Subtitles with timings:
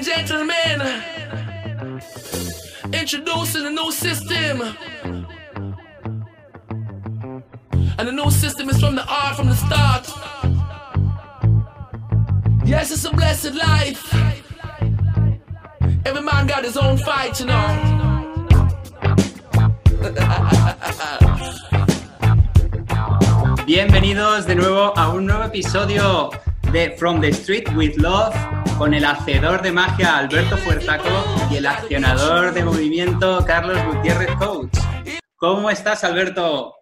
[0.00, 0.80] and gentlemen,
[2.92, 4.62] introducing a new system.
[7.98, 10.08] And the new system is from the art from the start.
[12.64, 14.14] Yes, it's a blessed life.
[16.06, 17.66] Every man got his own fight, you know.
[23.66, 26.30] Bienvenidos de nuevo a un nuevo episodio
[26.72, 28.34] de From the Street with Love
[28.80, 31.10] con el hacedor de magia Alberto Fuertaco
[31.50, 34.72] y el accionador de movimiento Carlos Gutiérrez Coach.
[35.36, 36.74] ¿Cómo estás, Alberto?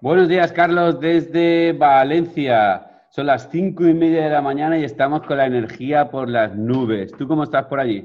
[0.00, 3.06] Buenos días, Carlos, desde Valencia.
[3.12, 6.56] Son las cinco y media de la mañana y estamos con la energía por las
[6.56, 7.12] nubes.
[7.16, 8.04] ¿Tú cómo estás por allí?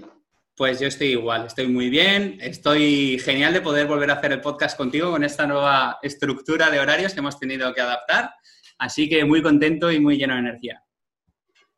[0.56, 4.42] Pues yo estoy igual, estoy muy bien, estoy genial de poder volver a hacer el
[4.42, 8.30] podcast contigo con esta nueva estructura de horarios que hemos tenido que adaptar,
[8.78, 10.85] así que muy contento y muy lleno de energía.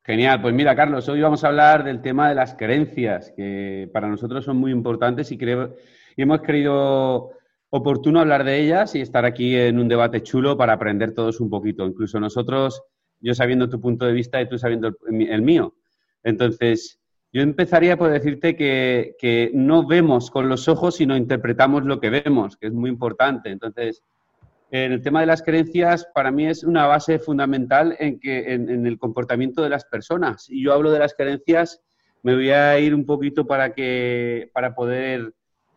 [0.08, 4.08] Genial, pues mira Carlos, hoy vamos a hablar del tema de las creencias, que para
[4.08, 5.76] nosotros son muy importantes y, creo,
[6.16, 7.32] y hemos creído
[7.70, 11.50] oportuno hablar de ellas y estar aquí en un debate chulo para aprender todos un
[11.50, 12.82] poquito, incluso nosotros,
[13.20, 15.76] yo sabiendo tu punto de vista y tú sabiendo el, mío.
[16.24, 17.02] Entonces,
[17.34, 22.56] yo empezaría por decirte que, no vemos con los ojos, sino interpretamos lo que vemos,
[22.56, 23.50] que es muy importante.
[23.50, 24.06] Entonces,
[24.72, 28.86] en el tema de las creencias, para mí es una base fundamental en, que, en,
[28.86, 30.50] el comportamiento de las personas.
[30.50, 31.82] Y yo hablo de las creencias,
[32.24, 35.34] me voy a ir un poquito para, que, para poder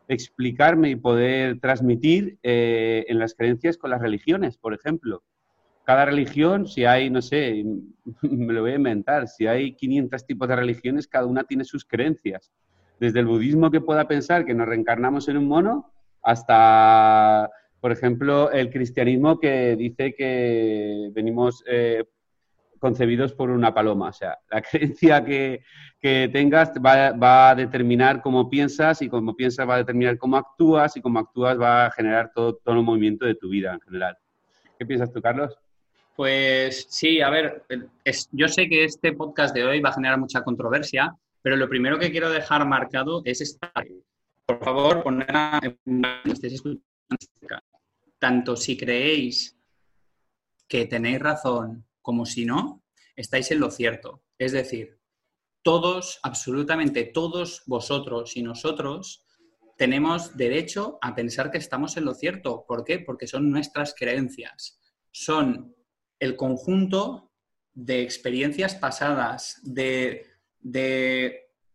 [0.08, 5.22] explicarme y poder transmitir eh, en las creencias con las religiones, por ejemplo
[5.90, 7.64] cada religión, si hay, no sé,
[8.22, 11.84] me lo voy a inventar, si hay 500 tipos de religiones, cada una tiene sus
[11.84, 12.52] creencias.
[13.00, 17.50] Desde el budismo que pueda pensar que nos reencarnamos en un mono, hasta,
[17.80, 22.04] por ejemplo, el cristianismo que dice que venimos eh,
[22.78, 24.08] concebidos por una paloma.
[24.08, 25.62] O sea, la creencia que,
[26.00, 30.96] tengas va, va, a determinar cómo piensas y cómo piensas va a determinar cómo actúas
[30.96, 34.16] y cómo actúas va a generar todo, todo el movimiento de tu vida en general.
[34.78, 35.56] ¿Qué piensas tú, Carlos?
[36.16, 37.64] Pues sí, a ver,
[38.32, 41.98] yo sé que este podcast de hoy va a generar mucha controversia, pero lo primero
[41.98, 43.72] que quiero dejar marcado es esta.
[44.46, 45.28] Por favor, poner
[48.20, 49.58] tanto si creéis
[50.68, 52.84] que tenéis razón como si no,
[53.16, 54.22] estáis en lo cierto.
[54.38, 55.00] Es decir,
[55.62, 59.26] todos, absolutamente todos vosotros y nosotros
[59.76, 62.64] tenemos derecho a pensar que estamos en lo cierto.
[62.68, 62.98] ¿Por qué?
[62.98, 64.78] Porque son nuestras creencias.
[65.10, 65.74] Son
[66.18, 67.32] el conjunto
[67.72, 70.26] de experiencias pasadas, de,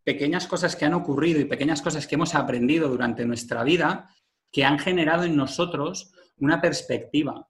[0.04, 4.10] pequeñas cosas que han ocurrido y pequeñas cosas que hemos aprendido durante nuestra vida
[4.52, 7.48] que han generado en nosotros una perspectiva.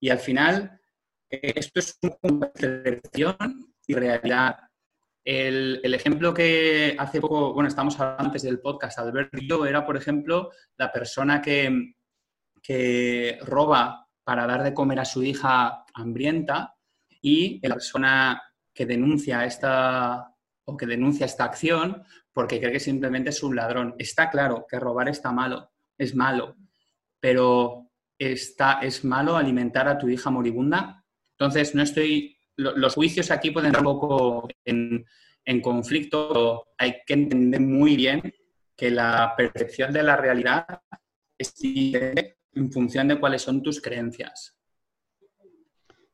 [0.00, 0.80] Y al final,
[1.28, 4.56] esto es una percepción y realidad.
[5.24, 10.50] El, ejemplo que hace poco, bueno, estamos antes del podcast, Alberto yo, era, por ejemplo,
[10.76, 11.94] la persona que,
[12.62, 16.76] que roba para dar de comer a su hija hambrienta
[17.20, 18.42] y la persona
[18.72, 20.32] que denuncia esta
[20.66, 23.94] o que denuncia esta acción porque cree que simplemente es un ladrón.
[23.98, 26.56] Está claro que robar está malo, es malo,
[27.18, 27.85] pero
[28.18, 31.04] está, es malo alimentar a tu hija moribunda.
[31.32, 32.36] Entonces, no estoy.
[32.56, 35.04] Los juicios aquí pueden estar un poco en,
[35.44, 36.68] en conflicto.
[36.78, 38.32] Hay que entender muy bien
[38.76, 40.66] que la percepción de la realidad
[41.38, 44.56] es diferente en función de cuáles son tus creencias.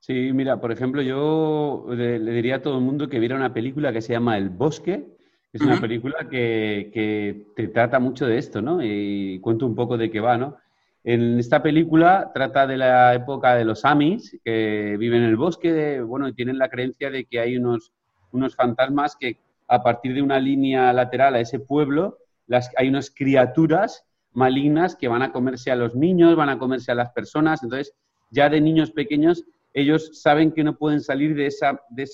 [0.03, 3.93] Sí, mira, por ejemplo, yo le, diría a todo el mundo que viera una película
[3.93, 5.07] que se llama El Bosque.
[5.53, 8.83] Es una película que, te trata mucho de esto, ¿no?
[8.83, 10.57] Y cuento un poco de qué va, ¿no?
[11.05, 16.01] En esta película trata de la época de los Amis, que viven en el bosque,
[16.01, 17.93] bueno, y tienen la creencia de que hay unos,
[18.31, 23.11] unos fantasmas que a partir de una línea lateral a ese pueblo, las, hay unas
[23.11, 27.65] criaturas malignas que van a comerse a los niños, van a comerse a las personas.
[27.65, 27.95] Entonces,
[28.31, 32.09] ya de niños pequeños, ellos saben que no pueden salir de, esa, de,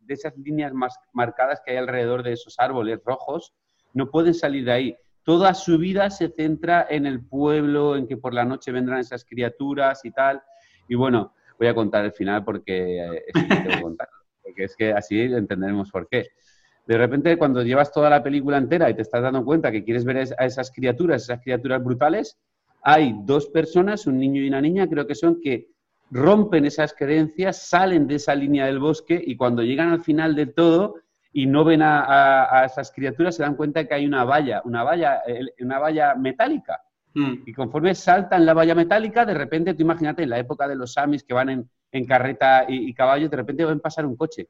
[0.00, 3.52] de esas líneas más marcadas que hay alrededor de esos árboles rojos,
[3.94, 4.96] no pueden salir de ahí.
[5.28, 9.26] Toda su vida se centra en el pueblo, en que por la noche vendrán esas
[9.26, 10.40] criaturas y tal.
[10.88, 13.24] Y bueno, voy a contar el final porque eh,
[14.56, 16.28] es que así entenderemos por qué
[16.86, 20.06] de repente cuando llevas toda la película entera y te estás dando cuenta que quieres
[20.06, 22.38] ver a esas criaturas, esas criaturas brutales,
[22.82, 25.68] hay dos personas, un niño y una niña, creo que son, que
[26.10, 30.46] rompen esas creencias, salen de esa línea del bosque y cuando llegan al final de
[30.46, 30.94] todo
[31.38, 35.22] y no ven a, esas criaturas, se dan cuenta que hay una valla, una valla,
[35.60, 36.82] una valla metálica.
[37.14, 37.44] Mm.
[37.46, 40.94] Y conforme saltan la valla metálica, de repente, tú imagínate, en la época de los
[40.94, 44.48] samis que van en, carreta y, y caballo, de repente ven pasar un coche.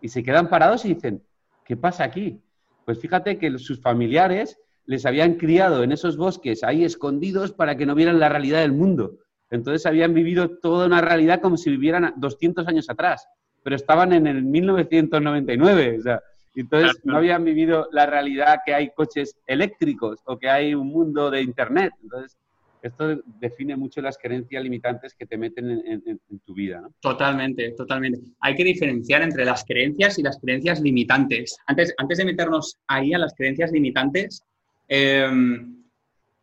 [0.00, 1.22] Y se quedan parados y dicen,
[1.64, 2.42] ¿qué pasa aquí?
[2.84, 7.86] Pues fíjate que sus familiares les habían criado en esos bosques ahí escondidos para que
[7.86, 9.20] no vieran la realidad del mundo.
[9.50, 13.28] Entonces habían vivido toda una realidad como si vivieran 200 años atrás,
[13.62, 15.98] pero estaban en el 1999.
[15.98, 16.22] O sea,
[16.54, 21.30] entonces no habían vivido la realidad que hay coches eléctricos o que hay un mundo
[21.30, 21.92] de Internet.
[22.02, 22.36] Entonces,
[22.82, 26.80] esto define mucho las creencias limitantes que te meten en, tu vida.
[26.80, 26.92] ¿no?
[27.00, 28.20] Totalmente, totalmente.
[28.40, 31.56] Hay que diferenciar entre las creencias y las creencias limitantes.
[31.66, 34.42] Antes, antes de meternos ahí a las creencias limitantes,
[34.88, 35.84] em,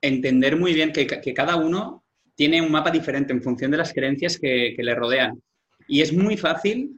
[0.01, 2.04] entender muy bien que, cada uno
[2.36, 5.42] tiene un mapa diferente en función de las creencias que, le rodean.
[5.89, 6.98] Y es muy fácil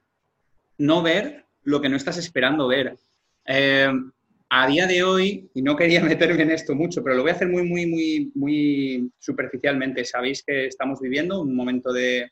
[0.81, 2.97] no ver lo que no estás esperando ver.
[3.45, 4.11] Em,
[4.49, 7.35] a día de hoy, y no quería meterme en esto mucho, pero lo voy a
[7.35, 10.03] hacer muy, muy, muy, muy superficialmente.
[10.03, 12.31] Sabéis que estamos viviendo un momento de,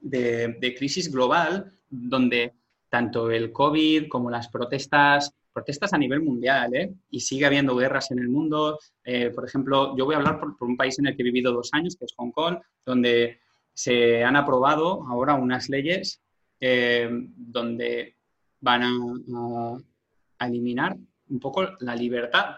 [0.00, 2.52] de, crisis global donde
[2.88, 6.92] tanto el COVID como las protestas, protestas a nivel mundial, ¿eh?
[7.10, 8.78] y sigue habiendo guerras en el mundo.
[9.04, 11.52] Eh, por ejemplo, yo voy a hablar por, un país en el que he vivido
[11.52, 13.38] dos años, que es Hong Kong, donde
[13.72, 16.22] se han aprobado ahora unas leyes
[16.64, 18.14] eh, donde
[18.60, 20.96] van a eliminar
[21.30, 22.54] un poco la libertad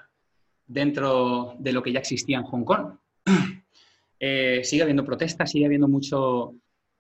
[0.67, 2.99] dentro de lo que ya existía en Hong Kong.
[4.27, 6.55] Eh, sigue habiendo protestas, sigue habiendo mucho,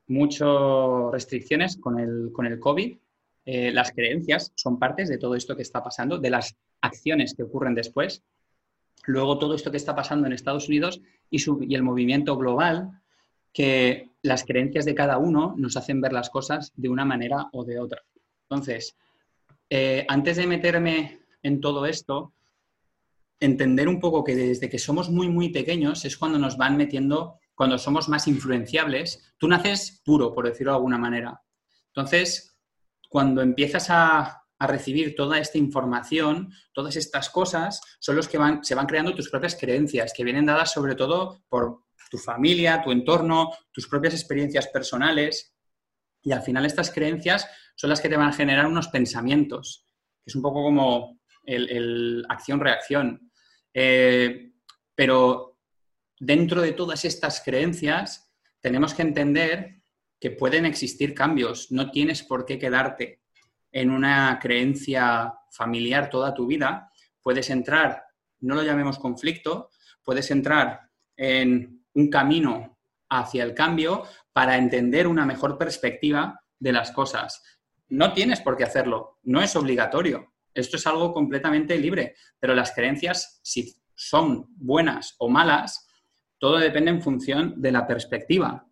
[0.09, 2.99] mucho restricciones con el, con el COVID.
[3.47, 7.45] Eh, las creencias son partes de todo esto que está pasando, de las acciones que
[7.45, 8.23] ocurren después.
[9.07, 12.91] Luego todo esto que está pasando en Estados Unidos y, y el movimiento global,
[13.55, 17.63] que las creencias de cada uno nos hacen ver las cosas de una manera o
[17.63, 18.03] de otra.
[18.49, 18.97] Entonces,
[19.69, 22.33] eh, antes de meterme en todo esto,
[23.39, 27.39] entender un poco que desde que somos muy, muy pequeños es cuando nos van metiendo,
[27.55, 29.35] cuando somos más influenciables.
[29.37, 31.43] Tú naces puro, por decirlo de alguna manera.
[31.89, 32.59] Entonces,
[33.11, 38.75] cuando empiezas a, recibir toda esta información, todas estas cosas, son los que van, se
[38.75, 43.53] van creando tus propias creencias, que vienen dadas sobre todo por tu familia, tu entorno,
[43.73, 45.55] tus propias experiencias personales.
[46.23, 49.87] Y al final estas creencias son las que te van a generar unos pensamientos,
[50.23, 53.31] que es un poco como el, acción-reacción.
[53.73, 54.53] Eh,
[54.95, 55.59] pero
[56.19, 59.83] dentro de todas estas creencias tenemos que entender
[60.21, 61.71] que pueden existir cambios.
[61.71, 63.23] No tienes por qué quedarte
[63.73, 66.91] en una creencia familiar toda tu vida.
[67.21, 68.05] Puedes entrar,
[68.41, 69.71] no lo llamemos conflicto,
[70.03, 70.81] puedes entrar
[71.17, 77.43] en un camino hacia el cambio para entender una mejor perspectiva de las cosas.
[77.89, 80.33] No tienes por qué hacerlo, no es obligatorio.
[80.53, 85.89] Esto es algo completamente libre, pero las creencias, si son buenas o malas,
[86.39, 88.67] todo depende en función de la perspectiva.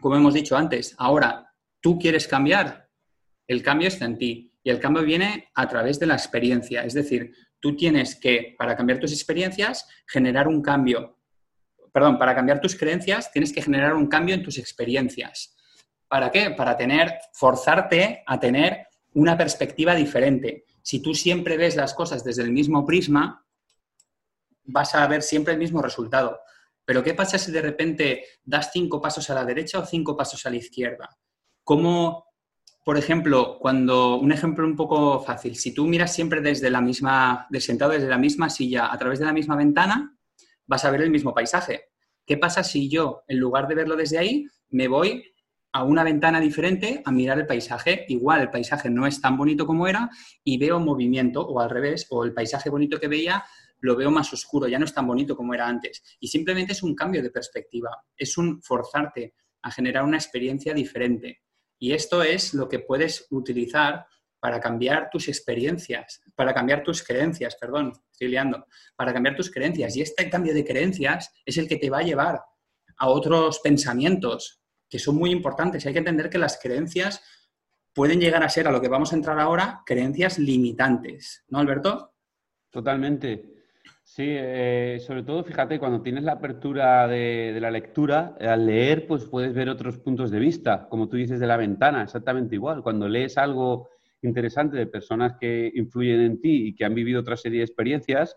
[0.00, 2.88] Como hemos dicho antes, ahora tú quieres cambiar,
[3.46, 6.84] el cambio está en ti y el cambio viene a través de la experiencia.
[6.84, 11.13] Es decir, tú tienes que, para cambiar tus experiencias, generar un cambio.
[11.94, 15.54] Perdón, para cambiar tus creencias tienes que generar un cambio en tus experiencias.
[16.08, 16.50] ¿Para qué?
[16.50, 22.42] Para tener, forzarte a tener una perspectiva diferente si tú siempre ves las cosas desde
[22.42, 23.46] el mismo prisma,
[24.64, 26.40] vas a ver siempre el mismo resultado.
[26.84, 30.44] Pero ¿qué pasa si de repente das cinco pasos a la derecha o cinco pasos
[30.44, 31.16] a la izquierda?
[31.62, 32.26] Como,
[32.84, 37.46] por ejemplo, cuando, un ejemplo un poco fácil, si tú miras siempre desde la misma,
[37.60, 40.13] sentado desde la misma silla, a través de la misma ventana,
[40.66, 41.90] vas a ver el mismo paisaje.
[42.26, 45.34] ¿Qué pasa si yo, en lugar de verlo desde ahí, me voy
[45.74, 48.06] a una ventana diferente a mirar el paisaje.
[48.08, 50.08] Igual el paisaje no es tan bonito como era
[50.44, 53.44] y veo movimiento o al revés, o el paisaje bonito que veía
[53.80, 56.16] lo veo más oscuro, ya no es tan bonito como era antes.
[56.20, 61.42] Y simplemente es un cambio de perspectiva, es un forzarte a generar una experiencia diferente.
[61.78, 64.06] Y esto es lo que puedes utilizar
[64.44, 69.96] para cambiar tus experiencias, para cambiar tus creencias, perdón, estoy liando, para cambiar tus creencias.
[69.96, 72.42] Y este cambio de creencias es el que te va a llevar
[72.98, 75.86] a otros pensamientos, que son muy importantes.
[75.86, 77.22] Hay que entender que las creencias
[77.94, 81.42] pueden llegar a ser, a lo que vamos a entrar ahora, creencias limitantes.
[81.48, 82.12] ¿No, Alberto?
[82.68, 83.50] Totalmente.
[84.02, 89.24] Sí, eh, sobre todo, fíjate, cuando tienes la apertura de, la lectura, al leer, pues
[89.24, 92.82] puedes ver otros puntos de vista, como tú dices de la ventana, exactamente igual.
[92.82, 93.88] Cuando lees algo
[94.26, 98.36] interesante de personas que influyen en ti y que han vivido otra serie de experiencias,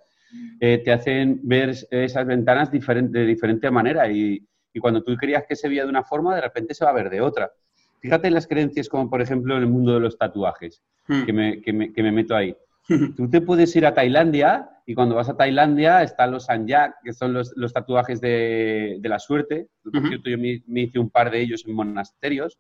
[0.60, 5.56] eh, te hacen ver esas ventanas de diferente manera y, y cuando tú creías que
[5.56, 7.52] se veía de una forma, de repente se va a ver de otra.
[8.00, 11.26] Fíjate en las creencias como, por ejemplo, en el mundo de los tatuajes, hmm.
[11.26, 12.56] que, me, que, me, que, me, meto ahí.
[13.18, 17.14] Tú te puedes ir a Tailandia y cuando vas a Tailandia están los sanyak, que
[17.14, 19.68] son los, los tatuajes de, de, la suerte.
[19.84, 22.60] Por cierto, yo me, me, hice un par de ellos en monasterios.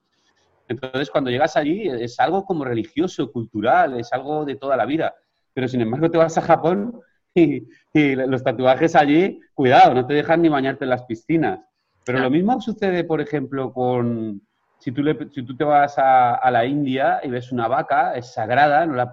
[0.67, 5.15] Entonces, cuando llegas allí es algo como religioso, cultural, es algo de toda la vida.
[5.53, 7.01] pero sin embargo te vas a Japón
[7.33, 11.59] y, los tatuajes allí, cuidado, no te dejan ni bañarte en las piscinas.
[12.05, 14.41] Pero lo mismo sucede, por ejemplo, con
[14.79, 18.85] si tú, si tú te vas a, la India y ves una vaca, es sagrada,
[18.85, 19.11] no la,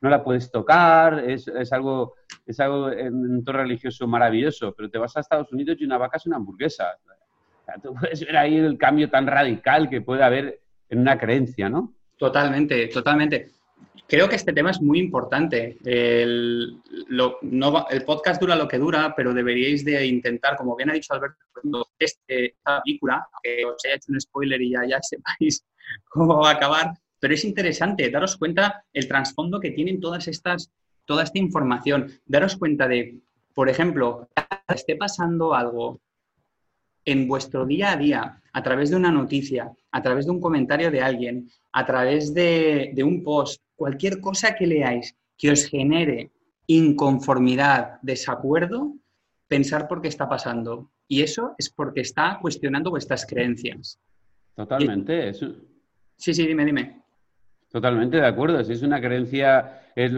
[0.00, 5.16] no la puedes tocar, es, algo, es algo en todo religioso maravilloso, pero te vas
[5.16, 6.96] a Estados Unidos y una vaca es una hamburguesa.
[7.82, 11.94] tú puedes ver ahí el cambio tan radical que puede haber en una creencia, ¿no?
[12.16, 13.50] Totalmente, totalmente.
[14.08, 15.78] Creo que este tema es muy importante.
[15.84, 16.80] El,
[18.06, 22.46] podcast dura lo que dura, pero deberíais de intentar, como bien ha dicho Alberto, este,
[22.46, 25.64] esta película, que os haya hecho un spoiler y ya, ya sepáis
[26.08, 30.70] cómo va a acabar, pero es interesante daros cuenta el trasfondo que tienen todas estas,
[31.04, 32.12] toda esta información.
[32.26, 33.18] Daros cuenta de,
[33.54, 34.28] por ejemplo,
[34.68, 36.00] esté pasando algo
[37.04, 40.90] en vuestro día a día, a través de una noticia, a través de un comentario
[40.90, 46.32] de alguien, a través de, un post, cualquier cosa que leáis que os genere
[46.66, 48.92] inconformidad, desacuerdo,
[49.48, 50.90] pensar por qué está pasando.
[51.08, 53.98] Y eso es porque está cuestionando vuestras creencias.
[54.54, 55.32] Totalmente.
[55.32, 57.00] Sí, sí, dime, dime.
[57.70, 58.62] Totalmente de acuerdo.
[58.64, 60.12] Si es una creencia, es,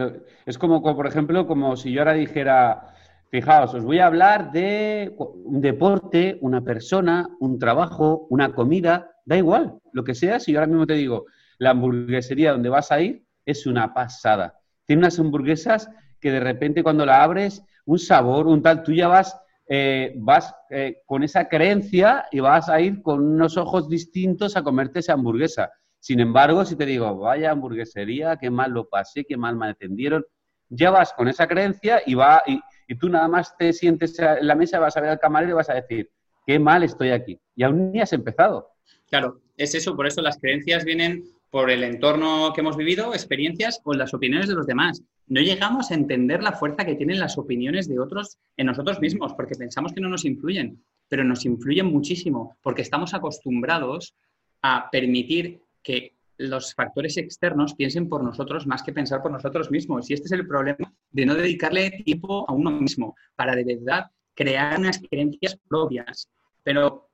[0.45, 2.95] es como, por ejemplo, como si yo ahora dijera,
[3.31, 9.37] Fijaos, os voy a hablar de un deporte, una persona, un trabajo, una comida, da
[9.37, 11.27] igual, lo que sea, si yo ahora mismo te digo,
[11.59, 14.59] la hamburguesería donde vas a ir es una pasada.
[14.87, 15.87] Tiene unas hamburguesas
[16.19, 20.55] que de repente cuando la abres, un sabor, un tal, tú ya vas, eh, vas
[20.71, 25.13] eh, con esa creencia y vas a ir con unos ojos distintos a comerte esa
[25.13, 25.71] hamburguesa.
[25.99, 30.25] Sin embargo, si te digo, vaya hamburguesería, qué mal lo pasé, qué mal me atendieron,
[30.69, 34.47] ya vas con esa creencia y va y, y tú nada más te sientes en
[34.47, 36.09] la mesa, vas a ver al camarero y vas a decir,
[36.47, 37.39] qué mal estoy aquí.
[37.55, 38.78] Y aún ni has empezado.
[39.09, 43.81] Claro, es eso, por eso las creencias vienen por el entorno que hemos vivido, experiencias
[43.83, 45.01] o las opiniones de los demás.
[45.27, 49.33] No llegamos a entender la fuerza que tienen las opiniones de otros en nosotros mismos,
[49.33, 54.15] porque pensamos que no nos influyen, pero nos influyen muchísimo, porque estamos acostumbrados
[54.61, 60.09] a permitir que los factores externos piensen por nosotros más que pensar por nosotros mismos.
[60.09, 64.05] Y este es el problema de no dedicarle tiempo a uno mismo para de verdad
[64.33, 66.29] crear unas creencias propias.
[66.63, 67.09] Pero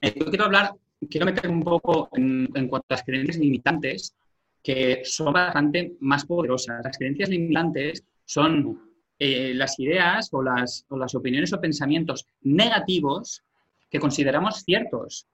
[0.00, 0.74] eh, yo quiero hablar,
[1.08, 4.14] quiero meter un poco en, cuanto a las creencias limitantes,
[4.62, 6.84] que son bastante más poderosas.
[6.84, 8.80] Las creencias limitantes son
[9.18, 13.42] eh, las ideas o las, o las opiniones o pensamientos negativos
[13.90, 15.26] que consideramos ciertos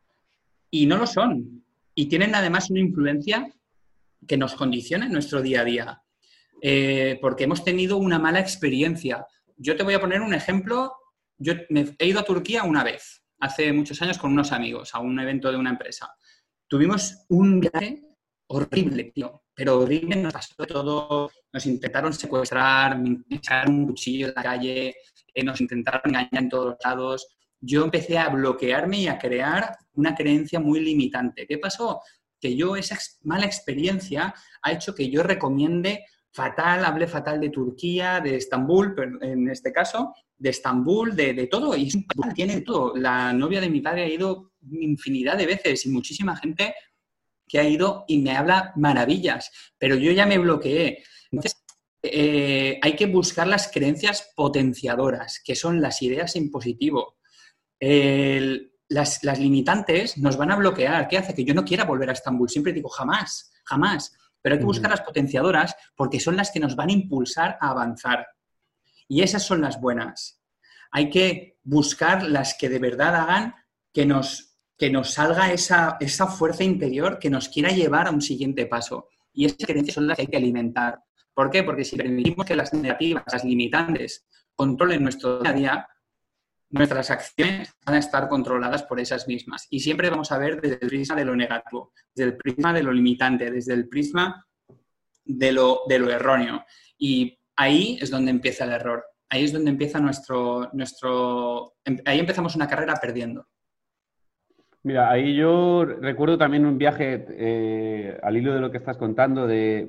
[0.70, 3.52] y no lo son y tienen además una influencia
[4.26, 6.02] que nos condiciona en nuestro día a día,
[6.62, 9.26] eh, porque hemos tenido una mala experiencia.
[9.56, 10.92] Yo te voy a poner un ejemplo.
[11.38, 15.00] Yo me he ido a Turquía una vez, hace muchos años, con unos amigos, a
[15.00, 16.12] un evento de una empresa.
[16.66, 18.02] Tuvimos un viaje
[18.48, 24.34] horrible, tío, pero horrible, nos pasó todo, nos intentaron secuestrar, me echaron un cuchillo en
[24.34, 24.96] la calle,
[25.34, 27.26] eh, nos intentaron engañar en todos lados,
[27.60, 31.46] yo empecé a bloquearme y a crear una creencia muy limitante.
[31.46, 32.00] ¿Qué pasó?
[32.40, 38.20] Que yo, esa mala experiencia ha hecho que yo recomiende fatal, hable fatal de Turquía,
[38.20, 41.90] de Estambul, en este caso, de Estambul, de, todo, y
[42.34, 42.96] tiene todo.
[42.96, 46.74] La novia de mi padre ha ido infinidad de veces y muchísima gente
[47.46, 51.02] que ha ido y me habla maravillas, pero yo ya me bloqueé.
[51.30, 51.56] Entonces,
[52.02, 57.16] eh, hay que buscar las creencias potenciadoras, que son las ideas en positivo
[58.88, 61.08] las, limitantes nos van a bloquear.
[61.08, 61.34] ¿Qué hace?
[61.34, 62.48] Que yo no quiera volver a Estambul.
[62.48, 64.16] Siempre digo, jamás, jamás.
[64.40, 67.70] Pero hay que buscar las potenciadoras porque son las que nos van a impulsar a
[67.70, 68.26] avanzar.
[69.08, 70.40] Y esas son las buenas.
[70.90, 73.54] Hay que buscar las que de verdad hagan
[73.92, 78.22] que nos, que nos salga esa, esa fuerza interior que nos quiera llevar a un
[78.22, 79.08] siguiente paso.
[79.32, 81.02] Y esas creencias son las que hay que alimentar.
[81.34, 81.62] ¿Por qué?
[81.62, 85.88] Porque si permitimos que las negativas, las limitantes, controlen nuestro día a día,
[86.70, 89.66] nuestras acciones van a estar controladas por esas mismas.
[89.70, 92.82] Y siempre vamos a ver desde el prisma de lo negativo, desde el prisma de
[92.82, 94.46] lo limitante, desde el prisma
[95.24, 96.64] de lo, de lo erróneo.
[96.98, 99.04] Y ahí es donde empieza el error.
[99.28, 101.74] Ahí es donde empieza nuestro, nuestro...
[101.84, 103.46] Em, ahí empezamos una carrera perdiendo.
[104.82, 109.46] Mira, ahí yo recuerdo también un viaje eh, al hilo de lo que estás contando
[109.46, 109.86] de,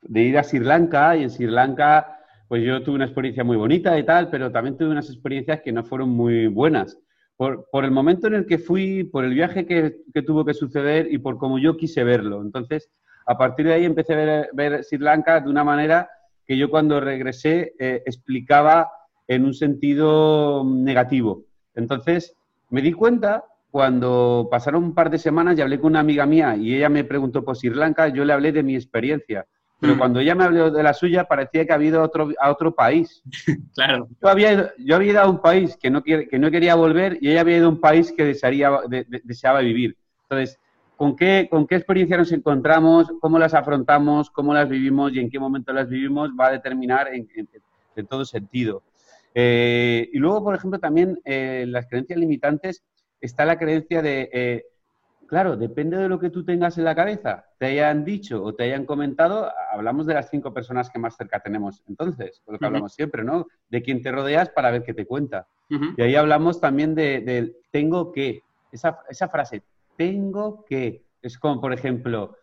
[0.00, 2.18] de ir a Sri Lanka y en Sri Lanka
[2.52, 5.72] pues yo tuve una experiencia muy bonita y tal, pero también tuve unas experiencias que
[5.72, 6.98] no fueron muy buenas.
[7.34, 11.16] Por, el momento en el que fui, por el viaje que, tuvo que suceder y
[11.16, 12.42] por cómo yo quise verlo.
[12.42, 12.90] Entonces,
[13.24, 16.10] a partir de ahí empecé a ver, Sri Lanka de una manera
[16.46, 18.90] que yo cuando regresé eh, explicaba
[19.28, 21.44] en un sentido negativo.
[21.74, 22.34] Entonces,
[22.70, 26.56] me di cuenta cuando pasaron un par de semanas y hablé con una amiga mía
[26.56, 29.46] y ella me preguntó por Sri Lanka, yo le hablé de mi experiencia.
[29.80, 29.98] Pero Mm.
[29.98, 32.74] cuando ella me habló de la suya, parecía que había ido a otro, a otro
[32.74, 33.22] país.
[33.74, 34.08] Claro.
[34.20, 37.18] Yo había, ido, yo había ido a un país que no, que no quería volver
[37.20, 39.96] y ella había ido a un país que desearía, de- de- deseaba vivir.
[40.28, 40.58] Entonces,
[41.02, 43.12] ¿con qué, ¿con qué experiencia nos encontramos?
[43.20, 44.30] ¿Cómo las afrontamos?
[44.30, 45.12] ¿Cómo las vivimos?
[45.14, 47.48] Y en qué momento las vivimos va a determinar en, en-
[47.96, 48.82] en todo sentido.
[49.34, 52.82] Eh, y luego, por ejemplo, también eh, las creencias limitantes
[53.20, 54.64] está la creencia de, eh,
[55.26, 58.64] claro, depende de lo que tú tengas en la cabeza, te hayan dicho o te
[58.64, 61.82] hayan comentado, hablamos de las cinco personas que más cerca tenemos.
[61.88, 63.46] Entonces, con lo que hablamos siempre, ¿no?
[63.70, 65.46] De quién te rodeas para ver qué te cuenta.
[65.98, 68.42] Y ahí hablamos también de, tengo que.
[68.70, 69.62] Esa, esa frase,
[69.96, 71.04] tengo que.
[71.20, 72.36] Es como, por ejemplo,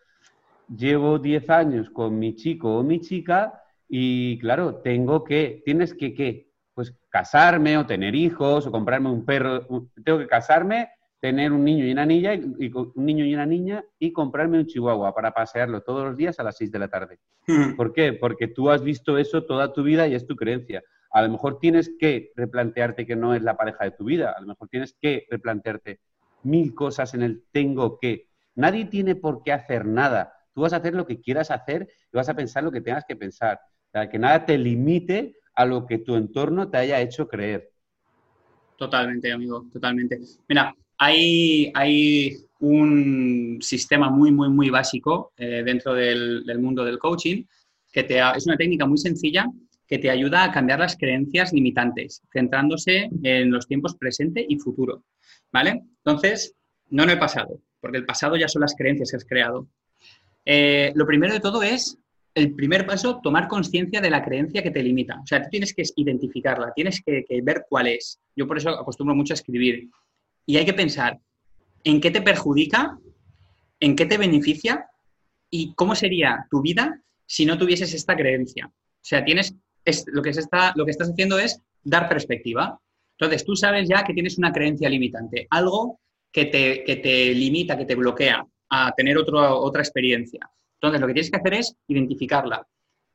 [0.67, 5.61] llevo 10 años con mi chico o mi chica y, claro, tengo que.
[5.65, 6.51] ¿Tienes que qué?
[6.73, 9.67] Pues casarme o tener hijos o comprarme un perro.
[10.03, 10.89] Tengo que casarme,
[11.19, 14.67] tener un niño y una niña, y, un niño y una niña y comprarme un
[14.67, 17.19] chihuahua para pasearlo todos los días a las 6 de la tarde.
[17.47, 17.75] Ujú.
[17.75, 18.13] ¿Por qué?
[18.13, 20.83] Porque tú has visto eso toda tu vida y es tu creencia.
[21.11, 24.33] A lo mejor tienes que replantearte que no es la pareja de tu vida.
[24.37, 25.99] A lo mejor tienes que replantearte
[26.43, 28.27] mil cosas en el tengo que.
[28.55, 30.33] Nadie tiene por qué hacer nada.
[30.53, 33.05] Tú vas a hacer lo que quieras hacer y vas a pensar lo que tengas
[33.07, 33.59] que pensar.
[33.87, 37.69] O sea, que nada te limite a lo que tu entorno te haya hecho creer.
[38.77, 40.19] Totalmente, amigo, totalmente.
[40.47, 46.99] Mira, hay, hay un sistema muy, muy, muy básico eh, dentro del, del mundo del
[46.99, 47.43] coaching
[47.91, 49.47] que te, es una técnica muy sencilla
[49.89, 55.03] que te ayuda a cambiar las creencias limitantes, centrándose en los tiempos presente y futuro.
[55.51, 55.81] ¿Vale?
[56.05, 56.53] Entonces,
[56.91, 59.67] no en el pasado, porque el pasado ya son las creencias que has creado.
[60.45, 61.97] Eh, lo primero de todo es
[62.35, 65.19] el primer paso, tomar conciencia de la creencia que te limita.
[65.23, 68.19] O sea, tú tienes que identificarla, tienes que, que ver cuál es.
[68.35, 69.89] Yo por eso acostumbro mucho a escribir.
[70.45, 71.19] Y hay que pensar
[71.83, 72.99] en qué te perjudica,
[73.79, 74.85] en qué te beneficia
[75.49, 78.67] y cómo sería tu vida si no tuvieses esta creencia.
[78.67, 79.55] O sea, tienes,
[79.85, 82.79] es, lo, que se está, lo que estás haciendo es dar perspectiva.
[83.17, 85.99] Entonces, tú sabes ya que tienes una creencia limitante, algo
[86.31, 90.49] que te, que te limita, que te bloquea a tener otro, otra experiencia.
[90.75, 92.65] Entonces, lo que tienes que hacer es identificarla,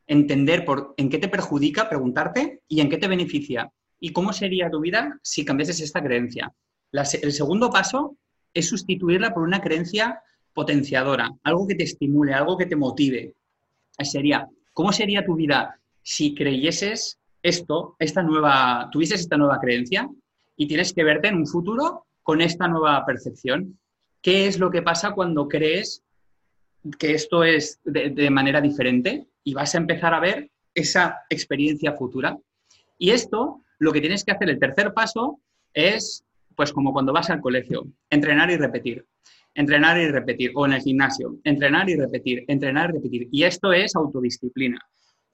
[0.06, 3.70] entender por, en qué te perjudica, preguntarte, y en qué te beneficia.
[4.00, 6.52] Y cómo sería tu vida si cambiases esta creencia.
[6.92, 8.18] El segundo paso
[8.52, 10.20] es sustituirla por una creencia
[10.52, 13.34] potenciadora, algo que te estimule, algo que te motive.
[13.98, 20.08] Sería, ¿cómo sería tu vida si creyeses esto, esta nueva, tuvieses esta nueva creencia
[20.56, 23.80] y tienes que verte en un futuro con esta nueva percepción?
[24.22, 26.02] ¿Qué es lo que pasa cuando crees
[26.98, 31.94] que esto es de, de manera diferente y vas a empezar a ver esa experiencia
[31.94, 32.38] futura?
[32.98, 35.40] Y esto, lo que tienes que hacer, el tercer paso,
[35.72, 39.04] es pues como cuando vas al colegio, entrenar y repetir.
[39.56, 43.28] Entrenar y repetir, o en el gimnasio, entrenar y repetir, entrenar y repetir.
[43.30, 44.80] Y esto es autodisciplina.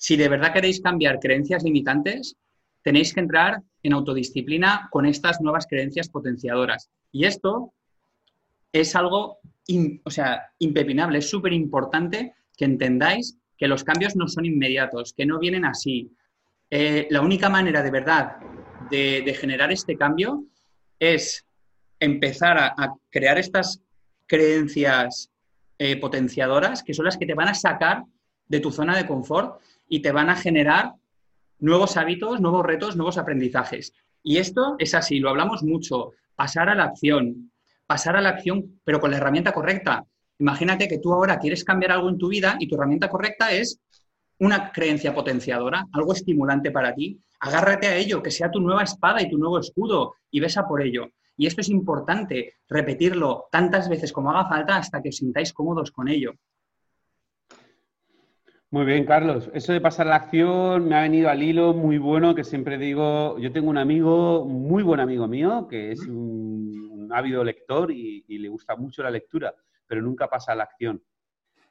[0.00, 2.34] Si de verdad queréis cambiar creencias limitantes,
[2.82, 6.88] tenéis que entrar en autodisciplina con estas nuevas creencias potenciadoras.
[7.12, 7.74] Y esto
[8.72, 9.40] es algo,
[10.02, 15.26] o sea, impepinable, es súper importante que entendáis que los cambios no son inmediatos, que
[15.26, 16.10] no vienen así.
[16.70, 18.36] Eh, la única manera de verdad
[18.90, 20.46] de, generar este cambio
[20.98, 21.44] es
[21.98, 23.82] empezar a, a crear estas
[24.26, 25.30] creencias
[25.78, 28.02] eh, potenciadoras que son las que te van a sacar
[28.50, 30.92] de tu zona de confort y te van a generar
[31.60, 33.94] nuevos hábitos, nuevos retos, nuevos aprendizajes.
[34.22, 37.52] Y esto es así, lo hablamos mucho, pasar a la acción,
[37.86, 40.04] pasar a la acción, pero con la herramienta correcta.
[40.38, 43.80] Imagínate que tú ahora quieres cambiar algo en tu vida y tu herramienta correcta es
[44.40, 47.20] una creencia potenciadora, algo estimulante para ti.
[47.38, 50.66] Agárrate a ello, que sea tu nueva espada y tu nuevo escudo y ves a
[50.66, 51.08] por ello.
[51.36, 55.92] Y esto es importante, repetirlo tantas veces como haga falta hasta que os sintáis cómodos
[55.92, 56.32] con ello.
[58.72, 59.50] Muy bien, Carlos.
[59.52, 63.37] Eso de pasar la acción me ha venido al hilo muy bueno, que siempre digo,
[63.38, 68.24] yo tengo un amigo, muy buen amigo mío, que es un, un ávido lector y,
[68.28, 69.52] y le gusta mucho la lectura,
[69.88, 71.02] pero nunca pasa a la acción.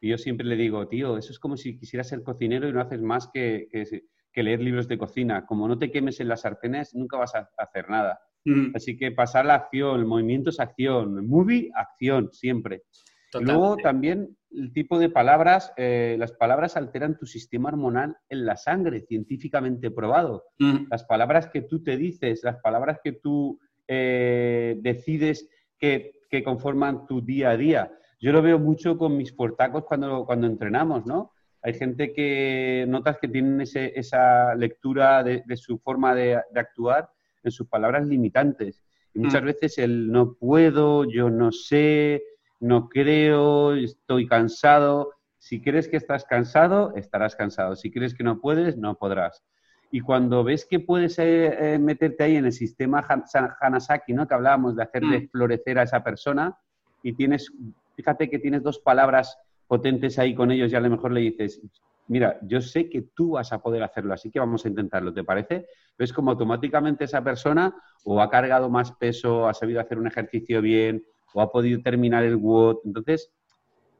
[0.01, 2.81] Y yo siempre le digo, tío, eso es como si quisieras ser cocinero y no
[2.81, 5.45] haces más que, que- que leer libros de cocina.
[5.45, 8.19] Como no te quemes en las sartenes, nunca vas a hacer nada.
[8.45, 12.83] Mm, Así que pasar la acción, el movimiento es acción, movie, acción, siempre.
[13.33, 18.57] Luego también el tipo de palabras, eh, las palabras alteran tu sistema hormonal en la
[18.57, 20.45] sangre, científicamente probado.
[20.57, 26.43] Mm, Las palabras que tú te dices, las palabras que tú eh, decides que, que
[26.43, 27.91] conforman tu día a día.
[28.19, 31.31] Yo lo veo mucho con mis portacos cuando, cuando entrenamos, ¿no?
[31.61, 36.59] Hay gente que notas que tienen ese- esa lectura de, de su forma de, de
[36.59, 37.09] actuar
[37.43, 38.83] en sus palabras limitantes.
[39.13, 39.45] Y muchas Mm.
[39.45, 42.21] veces el no puedo, yo no sé,
[42.59, 45.11] no creo, estoy cansado.
[45.37, 47.75] Si crees que estás cansado, estarás cansado.
[47.75, 49.43] Si crees que no puedes, no podrás.
[49.91, 53.05] Y cuando ves que puedes eh, eh, meterte ahí en el sistema
[53.59, 54.27] Hanasaki, ¿no?
[54.27, 55.29] que hablábamos de hacerle mm.
[55.29, 56.57] florecer a esa persona,
[57.01, 57.51] y tienes,
[57.95, 61.61] fíjate que tienes dos palabras potentes ahí con ellos y a lo mejor le dices,
[62.07, 65.23] mira, yo sé que tú vas a poder hacerlo, así que vamos a intentarlo, ¿te
[65.23, 65.67] parece?
[65.97, 70.61] Ves como automáticamente esa persona o ha cargado más peso, ha sabido hacer un ejercicio
[70.61, 72.79] bien, o ha podido terminar el WOD.
[72.85, 73.31] Entonces,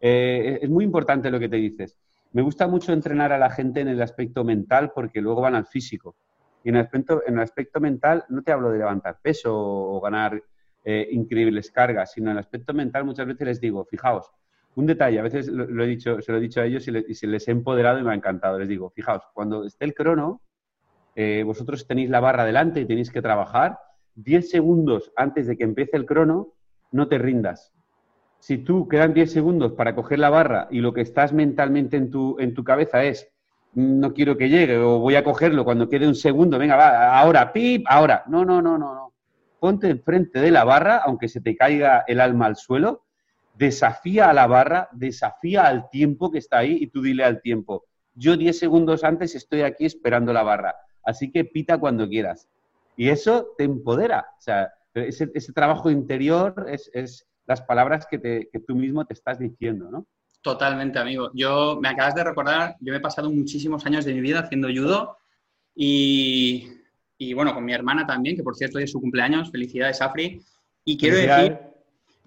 [0.01, 1.97] eh, es muy importante lo que te dices.
[2.31, 5.65] Me gusta mucho entrenar a la gente en el aspecto mental porque luego van al
[5.65, 6.15] físico.
[6.63, 9.99] Y en el aspecto, en el aspecto mental no te hablo de levantar peso o
[9.99, 10.41] ganar
[10.85, 14.31] eh, increíbles cargas, sino en el aspecto mental muchas veces les digo, fijaos,
[14.75, 17.27] un detalle, a veces lo, he dicho, se lo he dicho a ellos y, se
[17.27, 18.59] les he empoderado y me ha encantado.
[18.59, 20.41] Les digo, fijaos, cuando esté el crono,
[21.15, 23.79] eh, vosotros tenéis la barra delante y tenéis que trabajar,
[24.15, 26.53] 10 segundos antes de que empiece el crono,
[26.91, 27.73] no te rindas.
[28.39, 32.09] Si tú quedan 10 segundos para coger la barra y lo que estás mentalmente en
[32.09, 33.29] tu, en tu cabeza es
[33.73, 37.53] no quiero que llegue o voy a cogerlo cuando quede un segundo, venga, va, ahora,
[37.53, 38.23] pip, ahora.
[38.27, 39.13] No, no, no, no, no.
[39.59, 43.03] Ponte enfrente de la barra, aunque se te caiga el alma al suelo,
[43.53, 47.85] desafía a la barra, desafía al tiempo que está ahí y tú dile al tiempo,
[48.15, 52.49] yo 10 segundos antes estoy aquí esperando la barra, así que pita cuando quieras.
[52.95, 54.27] Y eso te empodera.
[54.37, 59.05] O sea, ese, ese trabajo interior es, es las palabras que, te, que, tú mismo
[59.05, 60.07] te estás diciendo, ¿no?
[60.41, 61.31] Totalmente, amigo.
[61.33, 64.69] Yo me acabas de recordar, yo me he pasado muchísimos años de mi vida haciendo
[64.69, 65.17] judo
[65.75, 66.67] y,
[67.17, 70.41] y bueno, con mi hermana también, que por cierto hoy es su cumpleaños, felicidades, Afri.
[70.85, 71.57] Y quiero decir,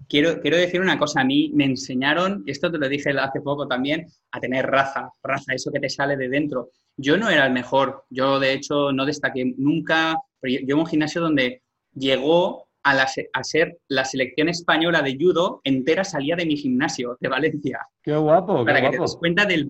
[0.09, 3.67] quiero, quiero decir una cosa, a mí me enseñaron, esto te lo dije hace poco
[3.67, 6.71] también, a tener raza, raza, eso que te sale de dentro.
[6.97, 10.81] Yo no era el mejor, yo de hecho no destaqué nunca, pero yo, yo en
[10.81, 11.63] un gimnasio donde
[11.95, 13.07] llegó a,
[13.45, 17.81] ser la selección española de judo entera salía de mi gimnasio de Valencia.
[18.03, 18.65] Qué guapo.
[18.65, 19.69] Para que te des cuenta del,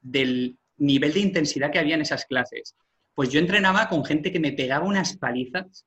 [0.00, 2.74] del, nivel de intensidad que había en esas clases.
[3.14, 5.86] Pues yo entrenaba con gente que me pegaba unas palizas,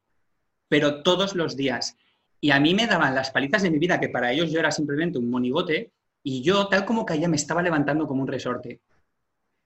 [0.67, 1.95] pero todos los días.
[2.41, 4.71] Y a mí me daban las palizas de mi vida, que para ellos yo era
[4.71, 5.91] simplemente un monigote,
[6.23, 8.81] y yo, tal como caía, me estaba levantando como un resorte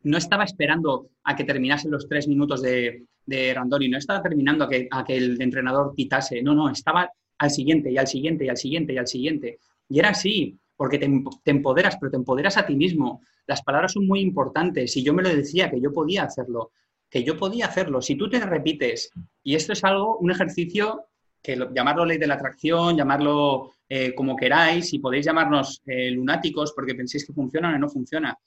[0.03, 4.65] no estaba esperando a que terminasen los tres minutos de, de Randori, no estaba terminando
[4.65, 8.57] a que, el entrenador quitase, no, no, estaba al siguiente y al siguiente y al
[8.57, 9.59] siguiente y al siguiente.
[9.89, 11.09] Y era así, porque te,
[11.43, 13.21] te, empoderas, pero te empoderas a ti mismo.
[13.47, 16.71] Las palabras son muy importantes y yo me lo decía que yo podía hacerlo,
[17.09, 18.01] que yo podía hacerlo.
[18.01, 19.11] Si tú te repites,
[19.43, 21.05] y esto es algo, un ejercicio
[21.41, 26.71] que llamarlo ley de la atracción, llamarlo eh, como queráis, y podéis llamarnos eh, lunáticos
[26.73, 28.37] porque penséis que funciona o no funciona.